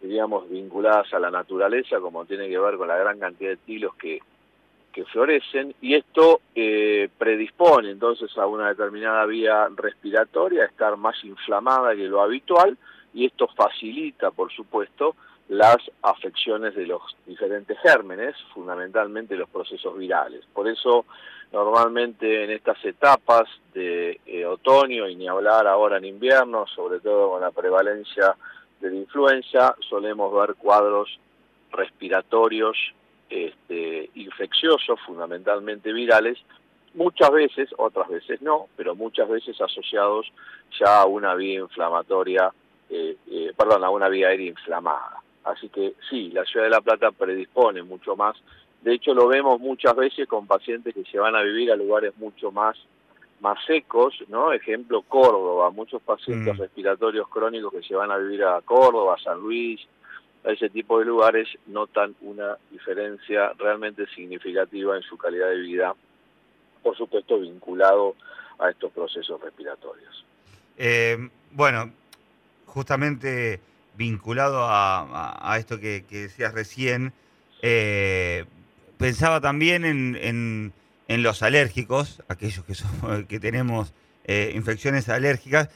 diríamos, 0.03 0.51
vinculadas 0.51 1.15
a 1.15 1.21
la 1.21 1.31
naturaleza, 1.31 2.01
como 2.01 2.27
tiene 2.27 2.49
que 2.51 2.59
ver 2.59 2.77
con 2.77 2.89
la 2.89 2.99
gran 2.99 3.19
cantidad 3.19 3.51
de 3.51 3.57
tilos 3.57 3.95
que 3.95 4.21
que 4.93 5.05
florecen 5.07 5.75
y 5.81 5.95
esto 5.95 6.41
eh, 6.55 7.09
predispone 7.19 7.91
entonces 7.91 8.37
a 8.37 8.47
una 8.47 8.69
determinada 8.69 9.25
vía 9.27 9.69
respiratoria 9.75 10.63
a 10.63 10.67
estar 10.67 10.97
más 10.97 11.17
inflamada 11.25 11.95
que 11.95 12.09
lo 12.09 12.21
habitual 12.21 12.77
y 13.15 13.27
esto 13.27 13.49
facilita, 13.49 14.31
por 14.31 14.53
supuesto, 14.53 15.17
las 15.49 15.79
afecciones 16.03 16.75
de 16.75 16.87
los 16.87 17.03
diferentes 17.27 17.79
gérmenes, 17.81 18.35
fundamentalmente 18.55 19.37
los 19.37 19.51
procesos 19.51 19.99
virales. 19.99 20.45
Por 20.53 20.69
eso, 20.69 21.05
normalmente 21.53 22.45
en 22.45 22.51
estas 22.51 22.83
etapas 22.85 23.49
de 23.75 24.19
eh, 24.25 24.47
otoño 24.47 25.09
y 25.09 25.17
ni 25.17 25.29
hablar 25.29 25.67
ahora 25.67 25.99
en 25.99 26.07
invierno, 26.07 26.67
sobre 26.67 27.01
todo 27.01 27.33
con 27.33 27.43
la 27.43 27.51
prevalencia 27.51 28.35
de 28.81 28.91
la 28.91 28.97
influenza, 28.97 29.77
solemos 29.89 30.33
ver 30.33 30.55
cuadros 30.55 31.19
respiratorios 31.71 32.77
este, 33.33 34.11
infecciosos, 34.15 35.01
fundamentalmente 35.07 35.93
virales, 35.93 36.39
muchas 36.95 37.31
veces, 37.31 37.71
otras 37.79 38.09
veces 38.09 38.43
no, 38.43 38.69
pero 38.77 38.95
muchas 38.95 39.29
veces 39.29 39.59
asociados 39.61 40.31
ya 40.79 41.01
a 41.01 41.07
una 41.07 41.35
vía 41.35 41.61
inflamatoria, 41.61 42.53
eh, 42.91 43.17
eh, 43.31 43.53
perdón, 43.57 43.85
a 43.85 43.91
una 43.91 44.09
vía 44.09 44.29
aérea 44.29 44.49
inflamada. 44.49 45.23
Así 45.45 45.71
que 45.71 45.95
sí, 46.11 46.31
la 46.31 46.45
ciudad 46.45 46.67
de 46.67 46.71
La 46.71 46.83
Plata 46.83 47.11
predispone 47.11 47.83
mucho 47.83 48.17
más. 48.17 48.37
De 48.83 48.95
hecho, 48.95 49.15
lo 49.15 49.29
vemos 49.29 49.59
muchas 49.61 49.97
veces 49.97 50.29
con 50.29 50.47
pacientes 50.47 50.95
que 50.95 51.05
se 51.05 51.19
van 51.19 51.35
a 51.35 51.43
vivir 51.43 51.73
a 51.73 51.77
lugares 51.77 52.17
mucho 52.19 52.51
más 52.53 52.77
más 53.41 53.59
secos, 53.67 54.15
¿no? 54.29 54.53
Ejemplo, 54.53 55.03
Córdoba, 55.03 55.71
muchos 55.71 56.01
pacientes 56.01 56.55
mm. 56.55 56.61
respiratorios 56.61 57.29
crónicos 57.29 57.73
que 57.73 57.83
se 57.83 57.97
van 57.97 58.13
a 58.13 58.17
vivir 58.17 58.45
a 58.45 58.61
Córdoba, 58.61 59.17
San 59.21 59.41
Luis, 59.41 59.81
a 60.45 60.51
ese 60.51 60.69
tipo 60.69 60.99
de 60.99 61.05
lugares 61.05 61.49
notan 61.67 62.15
una 62.21 62.57
diferencia 62.71 63.53
realmente 63.59 64.07
significativa 64.15 64.97
en 64.97 65.03
su 65.03 65.17
calidad 65.17 65.49
de 65.51 65.61
vida, 65.61 65.95
por 66.83 66.97
supuesto 66.97 67.39
vinculado 67.39 68.17
a 68.59 68.71
estos 68.71 68.93
procesos 68.93 69.41
respiratorios. 69.41 70.25
Eh, 70.77 71.29
bueno, 71.53 71.93
justamente 72.67 73.61
vinculado 73.97 74.65
a, 74.65 75.55
esto 75.59 75.79
que, 75.79 76.05
decías 76.11 76.55
recién, 76.55 77.13
eh, 77.61 78.45
pensaba 78.99 79.41
también 79.41 79.85
en, 79.85 80.73
los 81.09 81.43
alérgicos, 81.43 82.23
aquellos 82.29 82.65
que, 82.65 82.75
que 83.29 83.39
tenemos 83.39 83.93
eh, 84.25 84.53
infecciones 84.55 85.09
alérgicas, 85.09 85.69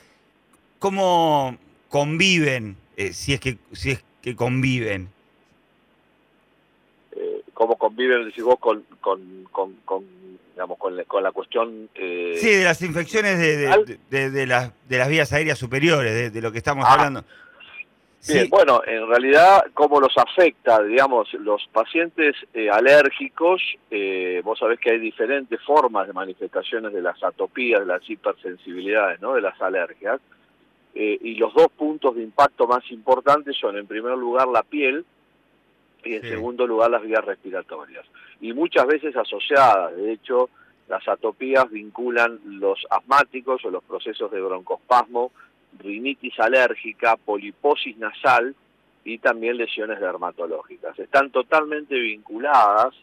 cómo 0.79 1.57
conviven, 1.89 2.77
si 3.13 3.35
es 3.35 3.41
que 3.41 3.59
es 3.73 4.03
que 4.27 4.35
conviven. 4.35 5.09
Eh, 7.13 7.43
¿Cómo 7.55 7.77
conviven, 7.77 8.25
decís 8.25 8.43
vos, 8.43 8.59
con, 8.59 8.85
con, 9.01 9.45
con, 9.53 9.75
con 9.85 10.05
digamos, 10.53 10.79
con, 10.79 10.97
la, 10.97 11.05
con 11.05 11.23
la 11.23 11.31
cuestión... 11.31 11.89
Eh, 11.95 12.35
sí, 12.37 12.51
de 12.51 12.65
las 12.65 12.83
infecciones 12.83 13.39
de, 13.39 13.97
de, 14.11 14.31
de, 14.33 14.47
las, 14.49 14.73
de 14.89 14.99
las 14.99 15.09
vías 15.09 15.33
aéreas 15.33 15.57
superiores, 15.57 16.33
de, 16.35 16.43
lo 16.43 16.51
que 16.51 16.59
estamos 16.59 16.85
ah. 16.89 16.95
hablando. 16.95 17.25
Bien, 18.27 18.49
bueno, 18.51 18.83
en 18.85 19.07
realidad, 19.07 19.63
¿cómo 19.75 20.01
los 20.01 20.19
afecta? 20.19 20.83
Digamos, 20.83 21.33
los 21.35 21.65
pacientes 21.73 22.35
eh, 22.53 22.69
alérgicos, 22.69 23.63
eh, 23.93 24.41
vos 24.43 24.59
sabés 24.59 24.81
que 24.81 24.91
hay 24.91 24.99
diferentes 24.99 25.63
formas 25.63 26.09
de 26.09 26.13
manifestaciones 26.13 26.93
de 26.93 27.01
las 27.01 27.23
atopías, 27.23 27.79
de 27.79 27.87
las 27.87 28.11
hipersensibilidades, 28.11 29.21
¿no? 29.21 29.35
De 29.35 29.41
las 29.41 29.63
alergias. 29.63 30.21
Eh, 30.99 31.19
y 31.21 31.35
los 31.35 31.53
dos 31.53 31.69
puntos 31.77 32.15
de 32.15 32.23
impacto 32.23 32.67
más 32.67 32.91
importantes 32.91 33.55
son, 33.61 33.77
en 33.77 33.87
primer 33.87 34.17
lugar, 34.17 34.49
la 34.49 34.63
piel 34.63 35.05
y, 36.03 36.15
en 36.15 36.23
segundo 36.23 36.67
lugar, 36.67 36.91
las 36.91 37.03
vías 37.03 37.23
respiratorias. 37.23 38.07
Y 38.41 38.55
muchas 38.55 38.87
veces 38.87 39.15
asociadas, 39.15 39.95
de 39.95 40.13
hecho, 40.13 40.49
las 40.89 41.07
atopías 41.07 41.71
vinculan 41.71 42.41
los 42.47 42.87
asmáticos 42.89 43.63
o 43.67 43.71
los 43.71 43.85
procesos 43.85 44.31
de 44.31 44.41
broncospasmo, 44.41 45.33
rinitis 45.79 46.41
alérgica, 46.41 47.19
poliposis 47.19 47.99
nasal 47.99 48.55
y 49.05 49.19
también 49.19 49.59
lesiones 49.59 50.01
dermatológicas. 50.01 50.99
Están 50.99 51.31
totalmente 51.31 51.95
vinculadas 51.95 52.95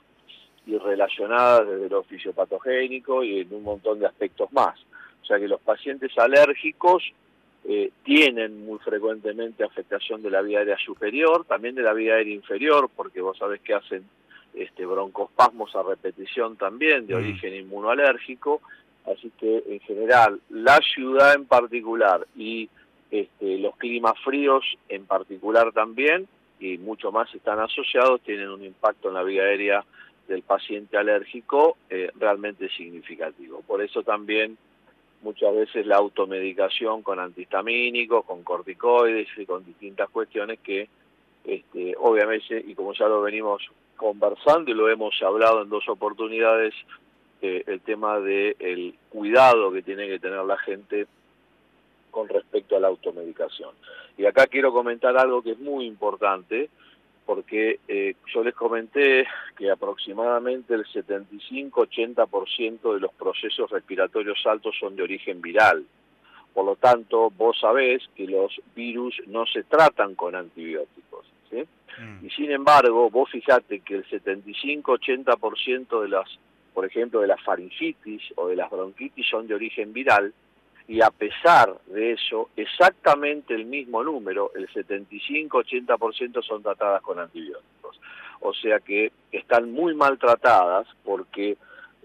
y 0.65 0.75
relacionadas 0.79 1.67
desde 1.67 1.89
lo 1.89 2.01
fisiopatogénico 2.01 3.23
y 3.23 3.41
en 3.41 3.53
un 3.53 3.61
montón 3.61 3.99
de 3.99 4.07
aspectos 4.07 4.51
más. 4.51 4.79
O 5.21 5.25
sea 5.25 5.37
que 5.37 5.47
los 5.47 5.61
pacientes 5.61 6.17
alérgicos 6.17 7.03
eh, 7.65 7.91
tienen 8.03 8.65
muy 8.65 8.79
frecuentemente 8.79 9.63
afectación 9.63 10.21
de 10.21 10.29
la 10.29 10.41
vía 10.41 10.59
aérea 10.59 10.77
superior, 10.77 11.45
también 11.45 11.75
de 11.75 11.81
la 11.81 11.93
vía 11.93 12.15
aérea 12.15 12.35
inferior, 12.35 12.89
porque 12.93 13.21
vos 13.21 13.37
sabés 13.37 13.61
que 13.61 13.73
hacen 13.73 14.03
este, 14.53 14.85
broncospasmos 14.85 15.75
a 15.75 15.83
repetición 15.83 16.57
también 16.57 17.07
de 17.07 17.15
mm. 17.15 17.17
origen 17.17 17.55
inmunoalérgico, 17.55 18.61
así 19.05 19.31
que 19.39 19.63
en 19.67 19.79
general 19.81 20.39
la 20.49 20.79
ciudad 20.93 21.35
en 21.35 21.45
particular 21.45 22.27
y 22.35 22.69
este, 23.11 23.57
los 23.59 23.75
climas 23.77 24.13
fríos 24.23 24.65
en 24.89 25.05
particular 25.05 25.71
también, 25.71 26.27
y 26.59 26.77
mucho 26.77 27.11
más 27.11 27.33
están 27.33 27.59
asociados, 27.59 28.21
tienen 28.21 28.49
un 28.49 28.63
impacto 28.63 29.07
en 29.07 29.13
la 29.13 29.23
vía 29.23 29.43
aérea 29.43 29.85
del 30.27 30.41
paciente 30.41 30.97
alérgico 30.97 31.77
eh, 31.89 32.11
realmente 32.19 32.69
significativo. 32.69 33.61
Por 33.67 33.81
eso 33.81 34.03
también 34.03 34.57
muchas 35.23 35.55
veces 35.55 35.85
la 35.85 35.97
automedicación 35.97 37.01
con 37.01 37.19
antihistamínicos, 37.19 38.25
con 38.25 38.43
corticoides 38.43 39.27
y 39.37 39.45
con 39.45 39.65
distintas 39.65 40.09
cuestiones 40.09 40.59
que 40.59 40.87
este, 41.43 41.95
obviamente, 41.99 42.63
y 42.65 42.73
como 42.75 42.93
ya 42.93 43.07
lo 43.07 43.21
venimos 43.21 43.63
conversando 43.97 44.71
y 44.71 44.73
lo 44.73 44.89
hemos 44.89 45.21
hablado 45.21 45.61
en 45.61 45.69
dos 45.69 45.87
oportunidades, 45.89 46.73
eh, 47.41 47.63
el 47.67 47.81
tema 47.81 48.19
del 48.19 48.55
el 48.59 48.95
cuidado 49.09 49.71
que 49.71 49.81
tiene 49.81 50.07
que 50.07 50.19
tener 50.19 50.43
la 50.45 50.57
gente 50.57 51.07
con 52.11 52.29
respecto 52.29 52.77
a 52.77 52.79
la 52.79 52.87
automedicación. 52.87 53.71
Y 54.17 54.25
acá 54.25 54.47
quiero 54.47 54.71
comentar 54.71 55.17
algo 55.17 55.41
que 55.41 55.51
es 55.51 55.59
muy 55.59 55.85
importante, 55.85 56.69
porque 57.25 57.79
eh, 57.87 58.15
yo 58.33 58.43
les 58.43 58.53
comenté 58.53 59.25
que 59.57 59.71
aproximadamente 59.71 60.73
el 60.73 60.83
75-80% 60.85 62.93
de 62.93 62.99
los 62.99 63.13
procesos 63.13 63.71
respiratorios 63.71 64.45
altos 64.45 64.75
son 64.79 64.95
de 64.95 65.03
origen 65.03 65.41
viral. 65.41 65.85
Por 66.53 66.65
lo 66.65 66.75
tanto, 66.75 67.31
vos 67.31 67.57
sabés 67.59 68.03
que 68.15 68.27
los 68.27 68.61
virus 68.75 69.15
no 69.27 69.45
se 69.45 69.63
tratan 69.63 70.15
con 70.15 70.35
antibióticos. 70.35 71.25
¿sí? 71.49 71.63
Mm. 71.99 72.25
Y 72.25 72.29
sin 72.31 72.51
embargo, 72.51 73.09
vos 73.09 73.29
fijate 73.31 73.79
que 73.79 73.95
el 73.95 74.05
75-80% 74.05 76.01
de 76.01 76.09
las, 76.09 76.27
por 76.73 76.85
ejemplo, 76.85 77.21
de 77.21 77.27
las 77.27 77.41
faringitis 77.41 78.21
o 78.35 78.47
de 78.47 78.55
las 78.55 78.69
bronquitis 78.69 79.27
son 79.27 79.47
de 79.47 79.55
origen 79.55 79.93
viral, 79.93 80.33
y 80.87 81.01
a 81.01 81.09
pesar 81.11 81.75
de 81.87 82.13
eso, 82.13 82.49
exactamente 82.55 83.53
el 83.53 83.65
mismo 83.65 84.03
número, 84.03 84.51
el 84.55 84.67
75-80% 84.69 86.43
son 86.43 86.61
tratadas 86.61 87.01
con 87.01 87.19
antibióticos. 87.19 87.99
O 88.41 88.53
sea 88.53 88.79
que 88.79 89.11
están 89.31 89.71
muy 89.71 89.95
maltratadas 89.95 90.87
porque 91.05 91.57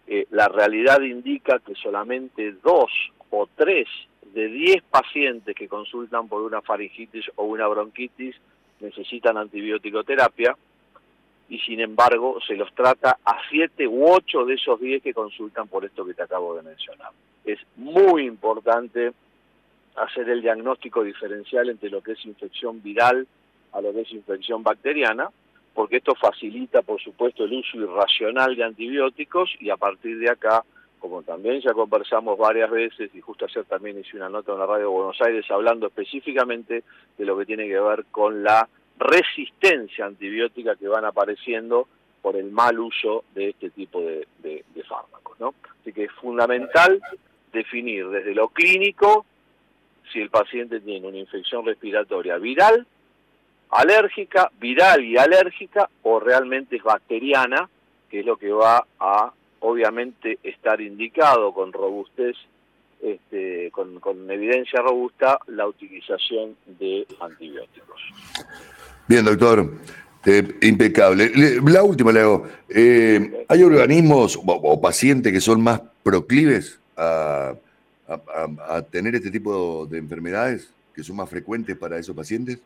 eh, 0.07 0.27
la 0.31 0.49
realidad 0.49 1.01
indica 1.01 1.59
que 1.59 1.75
solamente 1.75 2.53
dos 2.63 2.91
o 3.31 3.49
tres 3.57 3.89
de 4.33 4.47
10 4.47 4.85
pacientes 4.85 5.57
que 5.57 5.69
consultan 5.69 6.29
por 6.29 6.43
una 6.43 6.63
faringitis 6.63 7.27
o 7.37 7.45
una 7.45 7.67
bronquitis 7.67 8.37
necesitan 8.81 9.37
antibiótico 9.37 10.05
terapia 10.05 10.57
y 11.49 11.59
sin 11.61 11.81
embargo 11.81 12.39
se 12.47 12.55
los 12.55 12.73
trata 12.75 13.19
a 13.25 13.39
7 13.51 13.89
u 13.89 14.07
8 14.09 14.45
de 14.45 14.55
esos 14.55 14.79
10 14.79 15.03
que 15.03 15.15
consultan 15.15 15.67
por 15.67 15.85
esto 15.85 16.05
que 16.05 16.15
te 16.15 16.23
acabo 16.23 16.55
de 16.55 16.63
mencionar 16.63 17.11
es 17.45 17.59
muy 17.77 18.27
importante 18.27 19.13
hacer 19.97 20.29
el 20.29 20.43
diagnóstico 20.43 21.03
diferencial 21.03 21.69
entre 21.69 21.91
lo 21.91 22.03
que 22.03 22.13
es 22.13 22.25
infección 22.25 22.83
viral 22.83 23.27
a 23.73 23.81
lo 23.81 23.93
que 23.93 24.03
es 24.03 24.13
infección 24.13 24.63
bacteriana, 24.63 25.29
porque 25.75 25.99
esto 25.99 26.15
facilita, 26.15 26.83
por 26.83 27.01
supuesto, 27.01 27.45
el 27.45 27.53
uso 27.53 27.77
irracional 27.77 28.57
de 28.57 28.65
antibióticos 28.65 29.51
y 29.61 29.71
a 29.71 29.77
partir 29.77 30.19
de 30.19 30.31
acá, 30.31 30.65
como 30.99 31.23
también 31.23 31.61
ya 31.61 31.73
conversamos 31.73 32.39
varias 32.39 32.71
veces 32.71 33.11
y 33.15 33.21
justo 33.21 33.45
ayer 33.45 33.65
también 33.65 33.99
hice 33.99 34.17
una 34.17 34.29
nota 34.29 34.53
en 34.53 34.59
la 34.59 34.67
radio 34.67 34.85
de 34.85 34.97
Buenos 34.97 35.21
Aires 35.21 35.49
hablando 35.51 35.87
específicamente 35.87 36.83
de 37.17 37.25
lo 37.25 37.39
que 37.39 37.47
tiene 37.47 37.69
que 37.69 37.79
ver 37.79 38.07
con 38.11 38.43
la 38.43 38.69
resistencia 38.99 40.07
antibiótica 40.07 40.75
que 40.75 40.89
van 40.89 41.05
apareciendo 41.05 41.87
por 42.21 42.37
el 42.37 42.51
mal 42.51 42.79
uso 42.81 43.25
de 43.35 43.51
este 43.51 43.71
tipo 43.71 44.01
de, 44.01 44.27
fármacos. 44.89 45.39
¿no? 45.39 45.55
Así 45.81 45.93
que 45.93 46.05
es 46.05 46.13
fundamental 46.13 47.01
definir 47.53 48.09
desde 48.09 48.35
lo 48.35 48.49
clínico 48.49 49.25
si 50.13 50.21
el 50.21 50.31
paciente 50.31 50.81
tiene 50.81 51.07
una 51.07 51.19
infección 51.19 51.67
respiratoria 51.67 52.39
viral, 52.39 52.87
alérgica, 53.71 54.51
viral 54.59 55.05
y 55.05 55.17
alérgica, 55.19 55.89
o 56.03 56.21
realmente 56.21 56.77
es 56.77 56.83
bacteriana, 56.83 57.69
que 58.11 58.21
es 58.21 58.27
lo 58.27 58.37
que 58.37 58.51
va 58.51 58.87
a 58.99 59.33
obviamente 59.61 60.39
estar 60.43 60.81
indicado 60.81 61.53
con 61.53 61.73
robustez, 61.73 62.37
este, 63.03 63.71
con, 63.71 64.31
evidencia 64.31 64.81
robusta, 64.81 65.39
la 65.49 65.67
utilización 65.67 66.57
de 66.67 67.07
antibióticos. 67.21 68.01
Bien, 69.07 69.25
doctor. 69.25 69.71
Eh, 70.27 70.59
impecable. 70.63 71.31
La 71.65 71.83
última 71.83 72.13
le 72.13 72.21
hago. 72.21 72.47
Eh, 72.69 73.47
¿Hay 73.49 73.63
organismos 73.63 74.39
o, 74.45 74.81
pacientes 74.81 75.33
que 75.33 75.41
son 75.41 75.63
más 75.63 75.81
proclives 76.03 76.81
a, 76.99 77.55
tener 78.91 79.15
este 79.15 79.31
tipo 79.31 79.87
de 79.87 79.99
enfermedades, 79.99 80.73
que 80.95 81.03
son 81.03 81.17
más 81.17 81.31
frecuentes 81.31 81.77
para 81.77 81.99
esos 81.99 82.17
pacientes? 82.17 82.61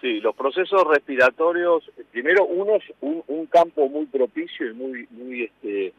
Sí, 0.00 0.20
los 0.20 0.34
procesos 0.34 0.84
respiratorios, 0.86 1.90
primero 2.12 2.44
uno 2.44 2.76
es 2.76 2.84
un, 3.00 3.46
campo 3.46 3.88
muy 3.88 4.06
propicio 4.06 4.70
y 4.70 4.74
muy, 4.74 5.08
muy, 5.10 5.44
este, 5.44 5.92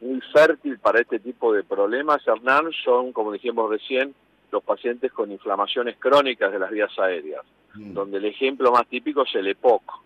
muy 0.00 0.20
fértil 0.32 0.78
para 0.78 1.00
este 1.00 1.18
tipo 1.18 1.52
de 1.54 1.64
problemas, 1.64 2.26
Hernán, 2.26 2.70
son, 2.84 3.12
como 3.12 3.32
dijimos 3.32 3.70
recién, 3.70 4.14
los 4.52 4.62
pacientes 4.62 5.10
con 5.12 5.32
inflamaciones 5.32 5.96
crónicas 5.98 6.52
de 6.52 6.58
las 6.58 6.70
vías 6.70 6.98
aéreas, 6.98 7.42
mm. 7.74 7.94
donde 7.94 8.18
el 8.18 8.26
ejemplo 8.26 8.70
más 8.72 8.86
típico 8.88 9.22
es 9.22 9.34
el 9.34 9.48
EPOC. 9.48 10.05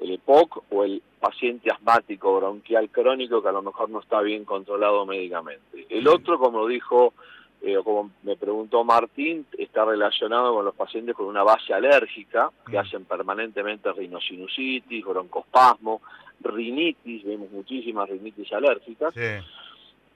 El 0.00 0.12
EPOC 0.12 0.64
o 0.70 0.84
el 0.84 1.02
paciente 1.20 1.70
asmático 1.70 2.36
bronquial 2.36 2.88
crónico 2.90 3.42
que 3.42 3.48
a 3.48 3.52
lo 3.52 3.62
mejor 3.62 3.90
no 3.90 4.00
está 4.00 4.20
bien 4.20 4.44
controlado 4.44 5.04
médicamente. 5.06 5.86
El 5.90 6.08
otro, 6.08 6.38
como 6.38 6.66
dijo 6.66 7.12
eh, 7.62 7.76
como 7.84 8.10
me 8.22 8.36
preguntó 8.36 8.84
Martín, 8.84 9.44
está 9.58 9.84
relacionado 9.84 10.54
con 10.54 10.64
los 10.64 10.74
pacientes 10.74 11.14
con 11.14 11.26
una 11.26 11.42
base 11.42 11.74
alérgica, 11.74 12.50
que 12.66 12.78
hacen 12.78 13.04
permanentemente 13.04 13.92
rinosinusitis, 13.92 15.04
broncospasmo, 15.04 16.00
rinitis, 16.40 17.22
vemos 17.22 17.50
muchísimas 17.50 18.08
rinitis 18.08 18.50
alérgicas. 18.52 19.14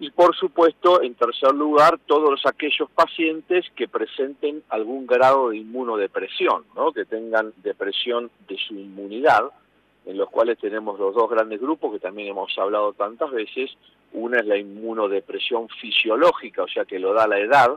Y 0.00 0.10
por 0.10 0.34
supuesto, 0.34 1.02
en 1.02 1.14
tercer 1.14 1.54
lugar, 1.54 1.98
todos 2.06 2.44
aquellos 2.46 2.90
pacientes 2.90 3.66
que 3.76 3.88
presenten 3.88 4.62
algún 4.70 5.06
grado 5.06 5.50
de 5.50 5.58
inmunodepresión, 5.58 6.64
¿no? 6.74 6.92
que 6.92 7.04
tengan 7.04 7.52
depresión 7.62 8.30
de 8.48 8.56
su 8.56 8.74
inmunidad, 8.74 9.44
en 10.06 10.18
los 10.18 10.28
cuales 10.30 10.58
tenemos 10.58 10.98
los 10.98 11.14
dos 11.14 11.30
grandes 11.30 11.60
grupos 11.60 11.92
que 11.92 12.00
también 12.00 12.28
hemos 12.28 12.56
hablado 12.58 12.92
tantas 12.92 13.30
veces. 13.30 13.70
Una 14.12 14.40
es 14.40 14.46
la 14.46 14.56
inmunodepresión 14.56 15.68
fisiológica, 15.68 16.62
o 16.62 16.68
sea 16.68 16.84
que 16.84 16.98
lo 16.98 17.14
da 17.14 17.26
la 17.26 17.38
edad, 17.38 17.76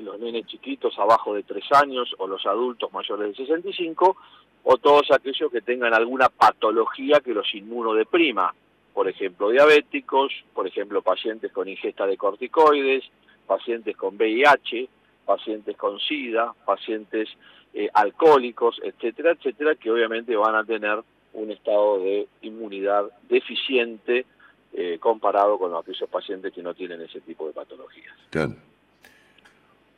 los 0.00 0.18
nenes 0.18 0.46
chiquitos 0.46 0.98
abajo 0.98 1.34
de 1.34 1.42
3 1.42 1.64
años 1.72 2.14
o 2.18 2.26
los 2.26 2.46
adultos 2.46 2.92
mayores 2.92 3.36
de 3.36 3.44
65, 3.44 4.16
o 4.64 4.76
todos 4.78 5.10
aquellos 5.10 5.50
que 5.50 5.60
tengan 5.60 5.92
alguna 5.92 6.28
patología 6.28 7.20
que 7.20 7.34
los 7.34 7.52
inmunodeprima, 7.54 8.54
por 8.94 9.08
ejemplo 9.08 9.50
diabéticos, 9.50 10.32
por 10.54 10.66
ejemplo 10.66 11.02
pacientes 11.02 11.52
con 11.52 11.68
ingesta 11.68 12.06
de 12.06 12.16
corticoides, 12.16 13.04
pacientes 13.46 13.96
con 13.96 14.16
VIH, 14.16 14.88
pacientes 15.24 15.76
con 15.76 15.98
SIDA, 15.98 16.54
pacientes 16.64 17.28
eh, 17.74 17.88
alcohólicos, 17.92 18.80
etcétera, 18.82 19.32
etcétera, 19.32 19.74
que 19.74 19.90
obviamente 19.90 20.36
van 20.36 20.54
a 20.54 20.64
tener 20.64 21.02
un 21.34 21.50
estado 21.50 21.98
de 22.00 22.28
inmunidad 22.42 23.04
deficiente 23.28 24.26
eh, 24.74 24.98
comparado 24.98 25.58
con 25.58 25.74
aquellos 25.74 26.08
pacientes 26.08 26.52
que 26.52 26.62
no 26.62 26.72
tienen 26.72 27.00
ese 27.02 27.20
tipo 27.20 27.46
de 27.46 27.52
patologías. 27.52 28.14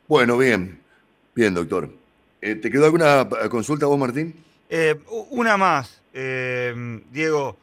Bueno, 0.05 0.37
bien, 0.37 0.81
bien, 1.33 1.53
doctor. 1.53 1.89
Eh, 2.41 2.55
¿Te 2.55 2.69
quedó 2.69 2.85
alguna 2.85 3.27
consulta 3.49 3.85
vos, 3.85 3.97
Martín? 3.97 4.35
Eh, 4.69 4.95
una 5.29 5.55
más, 5.55 6.01
Diego. 6.13 7.57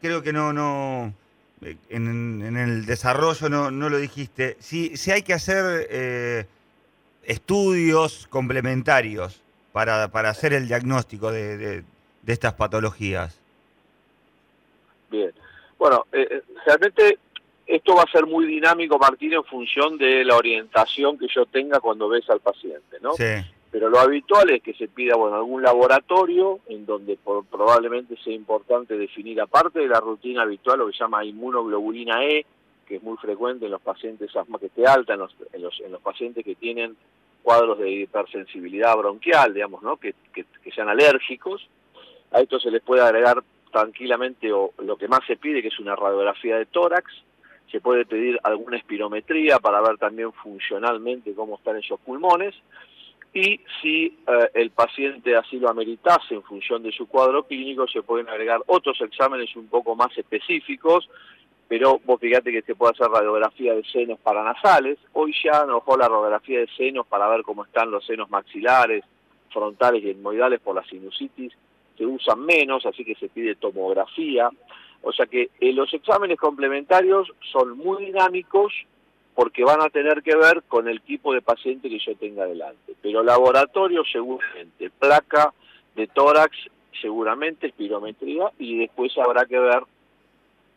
creo 0.00 0.22
que 0.22 0.32
no, 0.32 0.54
no, 0.54 1.12
en, 1.90 2.56
el 2.56 2.86
desarrollo 2.86 3.50
no, 3.50 3.70
no, 3.70 3.90
lo 3.90 3.98
dijiste. 3.98 4.56
Si, 4.60 4.96
si 4.96 5.10
hay 5.10 5.20
que 5.20 5.34
hacer 5.34 6.48
estudios 7.24 8.26
complementarios 8.28 9.42
para, 9.72 10.08
para 10.08 10.30
hacer 10.30 10.54
el 10.54 10.68
diagnóstico 10.68 11.30
de, 11.30 11.58
de 11.58 11.84
estas 12.26 12.54
patologías? 12.54 13.38
Bien. 15.10 15.32
Bueno, 15.78 16.06
eh, 16.12 16.26
eh, 16.30 16.42
realmente 16.64 17.18
esto 17.66 17.94
va 17.94 18.02
a 18.02 18.10
ser 18.12 18.26
muy 18.26 18.46
dinámico, 18.46 18.98
Martín, 18.98 19.32
en 19.32 19.44
función 19.44 19.98
de 19.98 20.24
la 20.24 20.36
orientación 20.36 21.18
que 21.18 21.26
yo 21.28 21.46
tenga 21.46 21.80
cuando 21.80 22.08
ves 22.08 22.28
al 22.30 22.40
paciente, 22.40 22.98
¿no? 23.00 23.14
Sí. 23.14 23.24
Pero 23.70 23.88
lo 23.88 23.98
habitual 23.98 24.50
es 24.50 24.62
que 24.62 24.74
se 24.74 24.86
pida, 24.86 25.16
bueno, 25.16 25.36
algún 25.36 25.62
laboratorio 25.62 26.60
en 26.68 26.84
donde 26.84 27.18
probablemente 27.50 28.16
sea 28.22 28.34
importante 28.34 28.98
definir, 28.98 29.40
aparte 29.40 29.80
de 29.80 29.88
la 29.88 29.98
rutina 29.98 30.42
habitual, 30.42 30.80
lo 30.80 30.86
que 30.86 30.92
se 30.92 30.98
llama 30.98 31.24
inmunoglobulina 31.24 32.22
E, 32.24 32.44
que 32.86 32.96
es 32.96 33.02
muy 33.02 33.16
frecuente 33.16 33.64
en 33.64 33.70
los 33.70 33.80
pacientes 33.80 34.36
asma 34.36 34.58
que 34.58 34.66
esté 34.66 34.86
alta, 34.86 35.14
en 35.14 35.20
los, 35.20 35.34
en 35.54 35.62
los, 35.62 35.80
en 35.80 35.92
los 35.92 36.02
pacientes 36.02 36.44
que 36.44 36.54
tienen 36.54 36.94
cuadros 37.42 37.78
de 37.78 37.90
hipersensibilidad 37.90 38.94
bronquial, 38.96 39.54
digamos, 39.54 39.82
¿no? 39.82 39.96
Que, 39.96 40.14
que, 40.34 40.44
que 40.62 40.70
sean 40.70 40.90
alérgicos, 40.90 41.66
a 42.32 42.40
esto 42.40 42.58
se 42.58 42.70
les 42.70 42.82
puede 42.82 43.02
agregar 43.02 43.42
tranquilamente 43.72 44.52
o 44.52 44.72
lo 44.78 44.96
que 44.96 45.08
más 45.08 45.20
se 45.26 45.36
pide, 45.36 45.62
que 45.62 45.68
es 45.68 45.78
una 45.80 45.96
radiografía 45.96 46.58
de 46.58 46.66
tórax. 46.66 47.12
Se 47.70 47.80
puede 47.80 48.04
pedir 48.04 48.38
alguna 48.42 48.76
espirometría 48.76 49.58
para 49.58 49.80
ver 49.80 49.96
también 49.96 50.32
funcionalmente 50.32 51.34
cómo 51.34 51.56
están 51.56 51.76
esos 51.76 51.98
pulmones. 52.00 52.54
Y 53.34 53.60
si 53.80 54.18
eh, 54.26 54.50
el 54.52 54.70
paciente 54.70 55.34
así 55.34 55.58
lo 55.58 55.70
ameritase 55.70 56.34
en 56.34 56.42
función 56.42 56.82
de 56.82 56.92
su 56.92 57.08
cuadro 57.08 57.44
clínico, 57.44 57.88
se 57.88 58.02
pueden 58.02 58.28
agregar 58.28 58.60
otros 58.66 59.00
exámenes 59.00 59.56
un 59.56 59.68
poco 59.68 59.96
más 59.96 60.16
específicos, 60.18 61.08
pero 61.66 61.98
vos 62.04 62.20
fíjate 62.20 62.52
que 62.52 62.60
se 62.60 62.74
puede 62.74 62.92
hacer 62.92 63.08
radiografía 63.08 63.74
de 63.74 63.84
senos 63.84 64.18
paranasales. 64.20 64.98
Hoy 65.14 65.34
ya 65.42 65.64
nos 65.64 65.82
la 65.98 66.08
radiografía 66.08 66.60
de 66.60 66.68
senos 66.76 67.06
para 67.06 67.26
ver 67.28 67.42
cómo 67.42 67.64
están 67.64 67.90
los 67.90 68.04
senos 68.04 68.28
maxilares, 68.28 69.02
frontales 69.50 70.04
y 70.04 70.10
etmoidales 70.10 70.60
por 70.60 70.74
la 70.74 70.84
sinusitis 70.84 71.54
se 71.96 72.06
usan 72.06 72.40
menos, 72.40 72.84
así 72.86 73.04
que 73.04 73.14
se 73.14 73.28
pide 73.28 73.54
tomografía. 73.56 74.50
O 75.02 75.12
sea 75.12 75.26
que 75.26 75.50
eh, 75.60 75.72
los 75.72 75.92
exámenes 75.92 76.38
complementarios 76.38 77.32
son 77.52 77.76
muy 77.76 78.06
dinámicos 78.06 78.72
porque 79.34 79.64
van 79.64 79.80
a 79.80 79.88
tener 79.88 80.22
que 80.22 80.36
ver 80.36 80.62
con 80.68 80.88
el 80.88 81.00
tipo 81.00 81.32
de 81.32 81.42
paciente 81.42 81.88
que 81.88 81.98
yo 81.98 82.14
tenga 82.16 82.46
delante. 82.46 82.94
Pero 83.00 83.22
laboratorio 83.22 84.02
seguramente, 84.10 84.90
placa 84.90 85.52
de 85.96 86.06
tórax 86.06 86.56
seguramente, 87.00 87.68
espirometría 87.68 88.50
y 88.58 88.78
después 88.78 89.16
habrá 89.18 89.46
que 89.46 89.58
ver, 89.58 89.82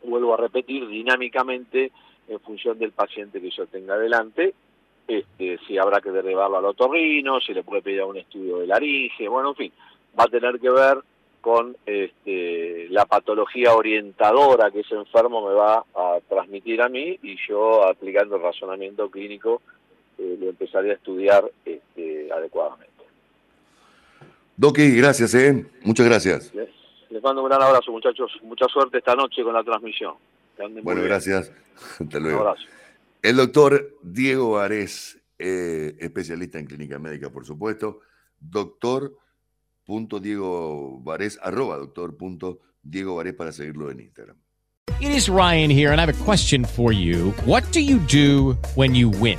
vuelvo 0.02 0.34
a 0.34 0.38
repetir, 0.38 0.86
dinámicamente 0.88 1.92
en 2.28 2.40
función 2.40 2.78
del 2.78 2.92
paciente 2.92 3.40
que 3.40 3.50
yo 3.50 3.66
tenga 3.66 3.96
delante, 3.96 4.54
este, 5.06 5.58
si 5.66 5.78
habrá 5.78 6.00
que 6.00 6.10
derivarlo 6.10 6.58
al 6.58 6.64
otorrino, 6.64 7.40
si 7.40 7.54
le 7.54 7.62
puede 7.62 7.82
pedir 7.82 8.02
un 8.02 8.16
estudio 8.16 8.58
de 8.58 8.66
laringe, 8.66 9.28
bueno, 9.28 9.50
en 9.50 9.54
fin, 9.54 9.72
va 10.18 10.24
a 10.24 10.28
tener 10.28 10.58
que 10.60 10.70
ver 10.70 10.98
con 11.40 11.76
este, 11.86 12.88
la 12.90 13.06
patología 13.06 13.74
orientadora 13.74 14.70
que 14.72 14.80
ese 14.80 14.96
enfermo 14.96 15.48
me 15.48 15.54
va 15.54 15.84
a 15.94 16.18
transmitir 16.28 16.82
a 16.82 16.88
mí 16.88 17.18
y 17.22 17.36
yo 17.46 17.86
aplicando 17.86 18.36
el 18.36 18.42
razonamiento 18.42 19.08
clínico 19.10 19.62
eh, 20.18 20.36
lo 20.40 20.48
empezaré 20.48 20.90
a 20.90 20.94
estudiar 20.94 21.48
este, 21.64 22.32
adecuadamente. 22.32 22.96
Doki, 24.56 24.96
gracias, 24.96 25.34
¿eh? 25.34 25.66
Muchas 25.82 26.06
gracias. 26.06 26.52
Les, 26.54 27.22
mando 27.22 27.42
un 27.42 27.48
gran 27.48 27.62
abrazo, 27.62 27.92
muchachos. 27.92 28.32
Mucha 28.42 28.66
suerte 28.66 28.98
esta 28.98 29.14
noche 29.14 29.44
con 29.44 29.52
la 29.52 29.62
transmisión. 29.62 30.14
Bueno, 30.82 31.02
gracias. 31.02 31.52
Hasta 32.00 32.18
luego. 32.18 32.40
Un 32.40 32.46
abrazo. 32.48 32.66
El 33.22 33.36
doctor 33.36 33.94
Diego 34.02 34.58
Ares, 34.58 35.20
eh, 35.38 35.94
especialista 36.00 36.58
en 36.58 36.66
clínica 36.66 36.98
médica, 36.98 37.30
por 37.30 37.44
supuesto. 37.44 38.00
Doctor 38.40 39.12
punto 39.86 40.20
Diego 40.20 41.00
Varés, 41.00 41.38
arroba 41.42 41.78
doctor 41.78 42.16
punto 42.16 42.58
Diego 42.82 43.14
Varés 43.16 43.34
para 43.34 43.52
seguirlo 43.52 43.90
en 43.90 44.00
Instagram. 44.00 44.36
It 45.00 45.10
is 45.10 45.28
Ryan 45.28 45.70
here 45.70 45.92
and 45.92 46.00
I 46.00 46.04
have 46.04 46.12
a 46.12 46.24
question 46.24 46.64
for 46.64 46.92
you. 46.92 47.32
What 47.44 47.62
do 47.72 47.80
you 47.80 47.98
do 47.98 48.56
when 48.74 48.94
you 48.94 49.08
win? 49.08 49.38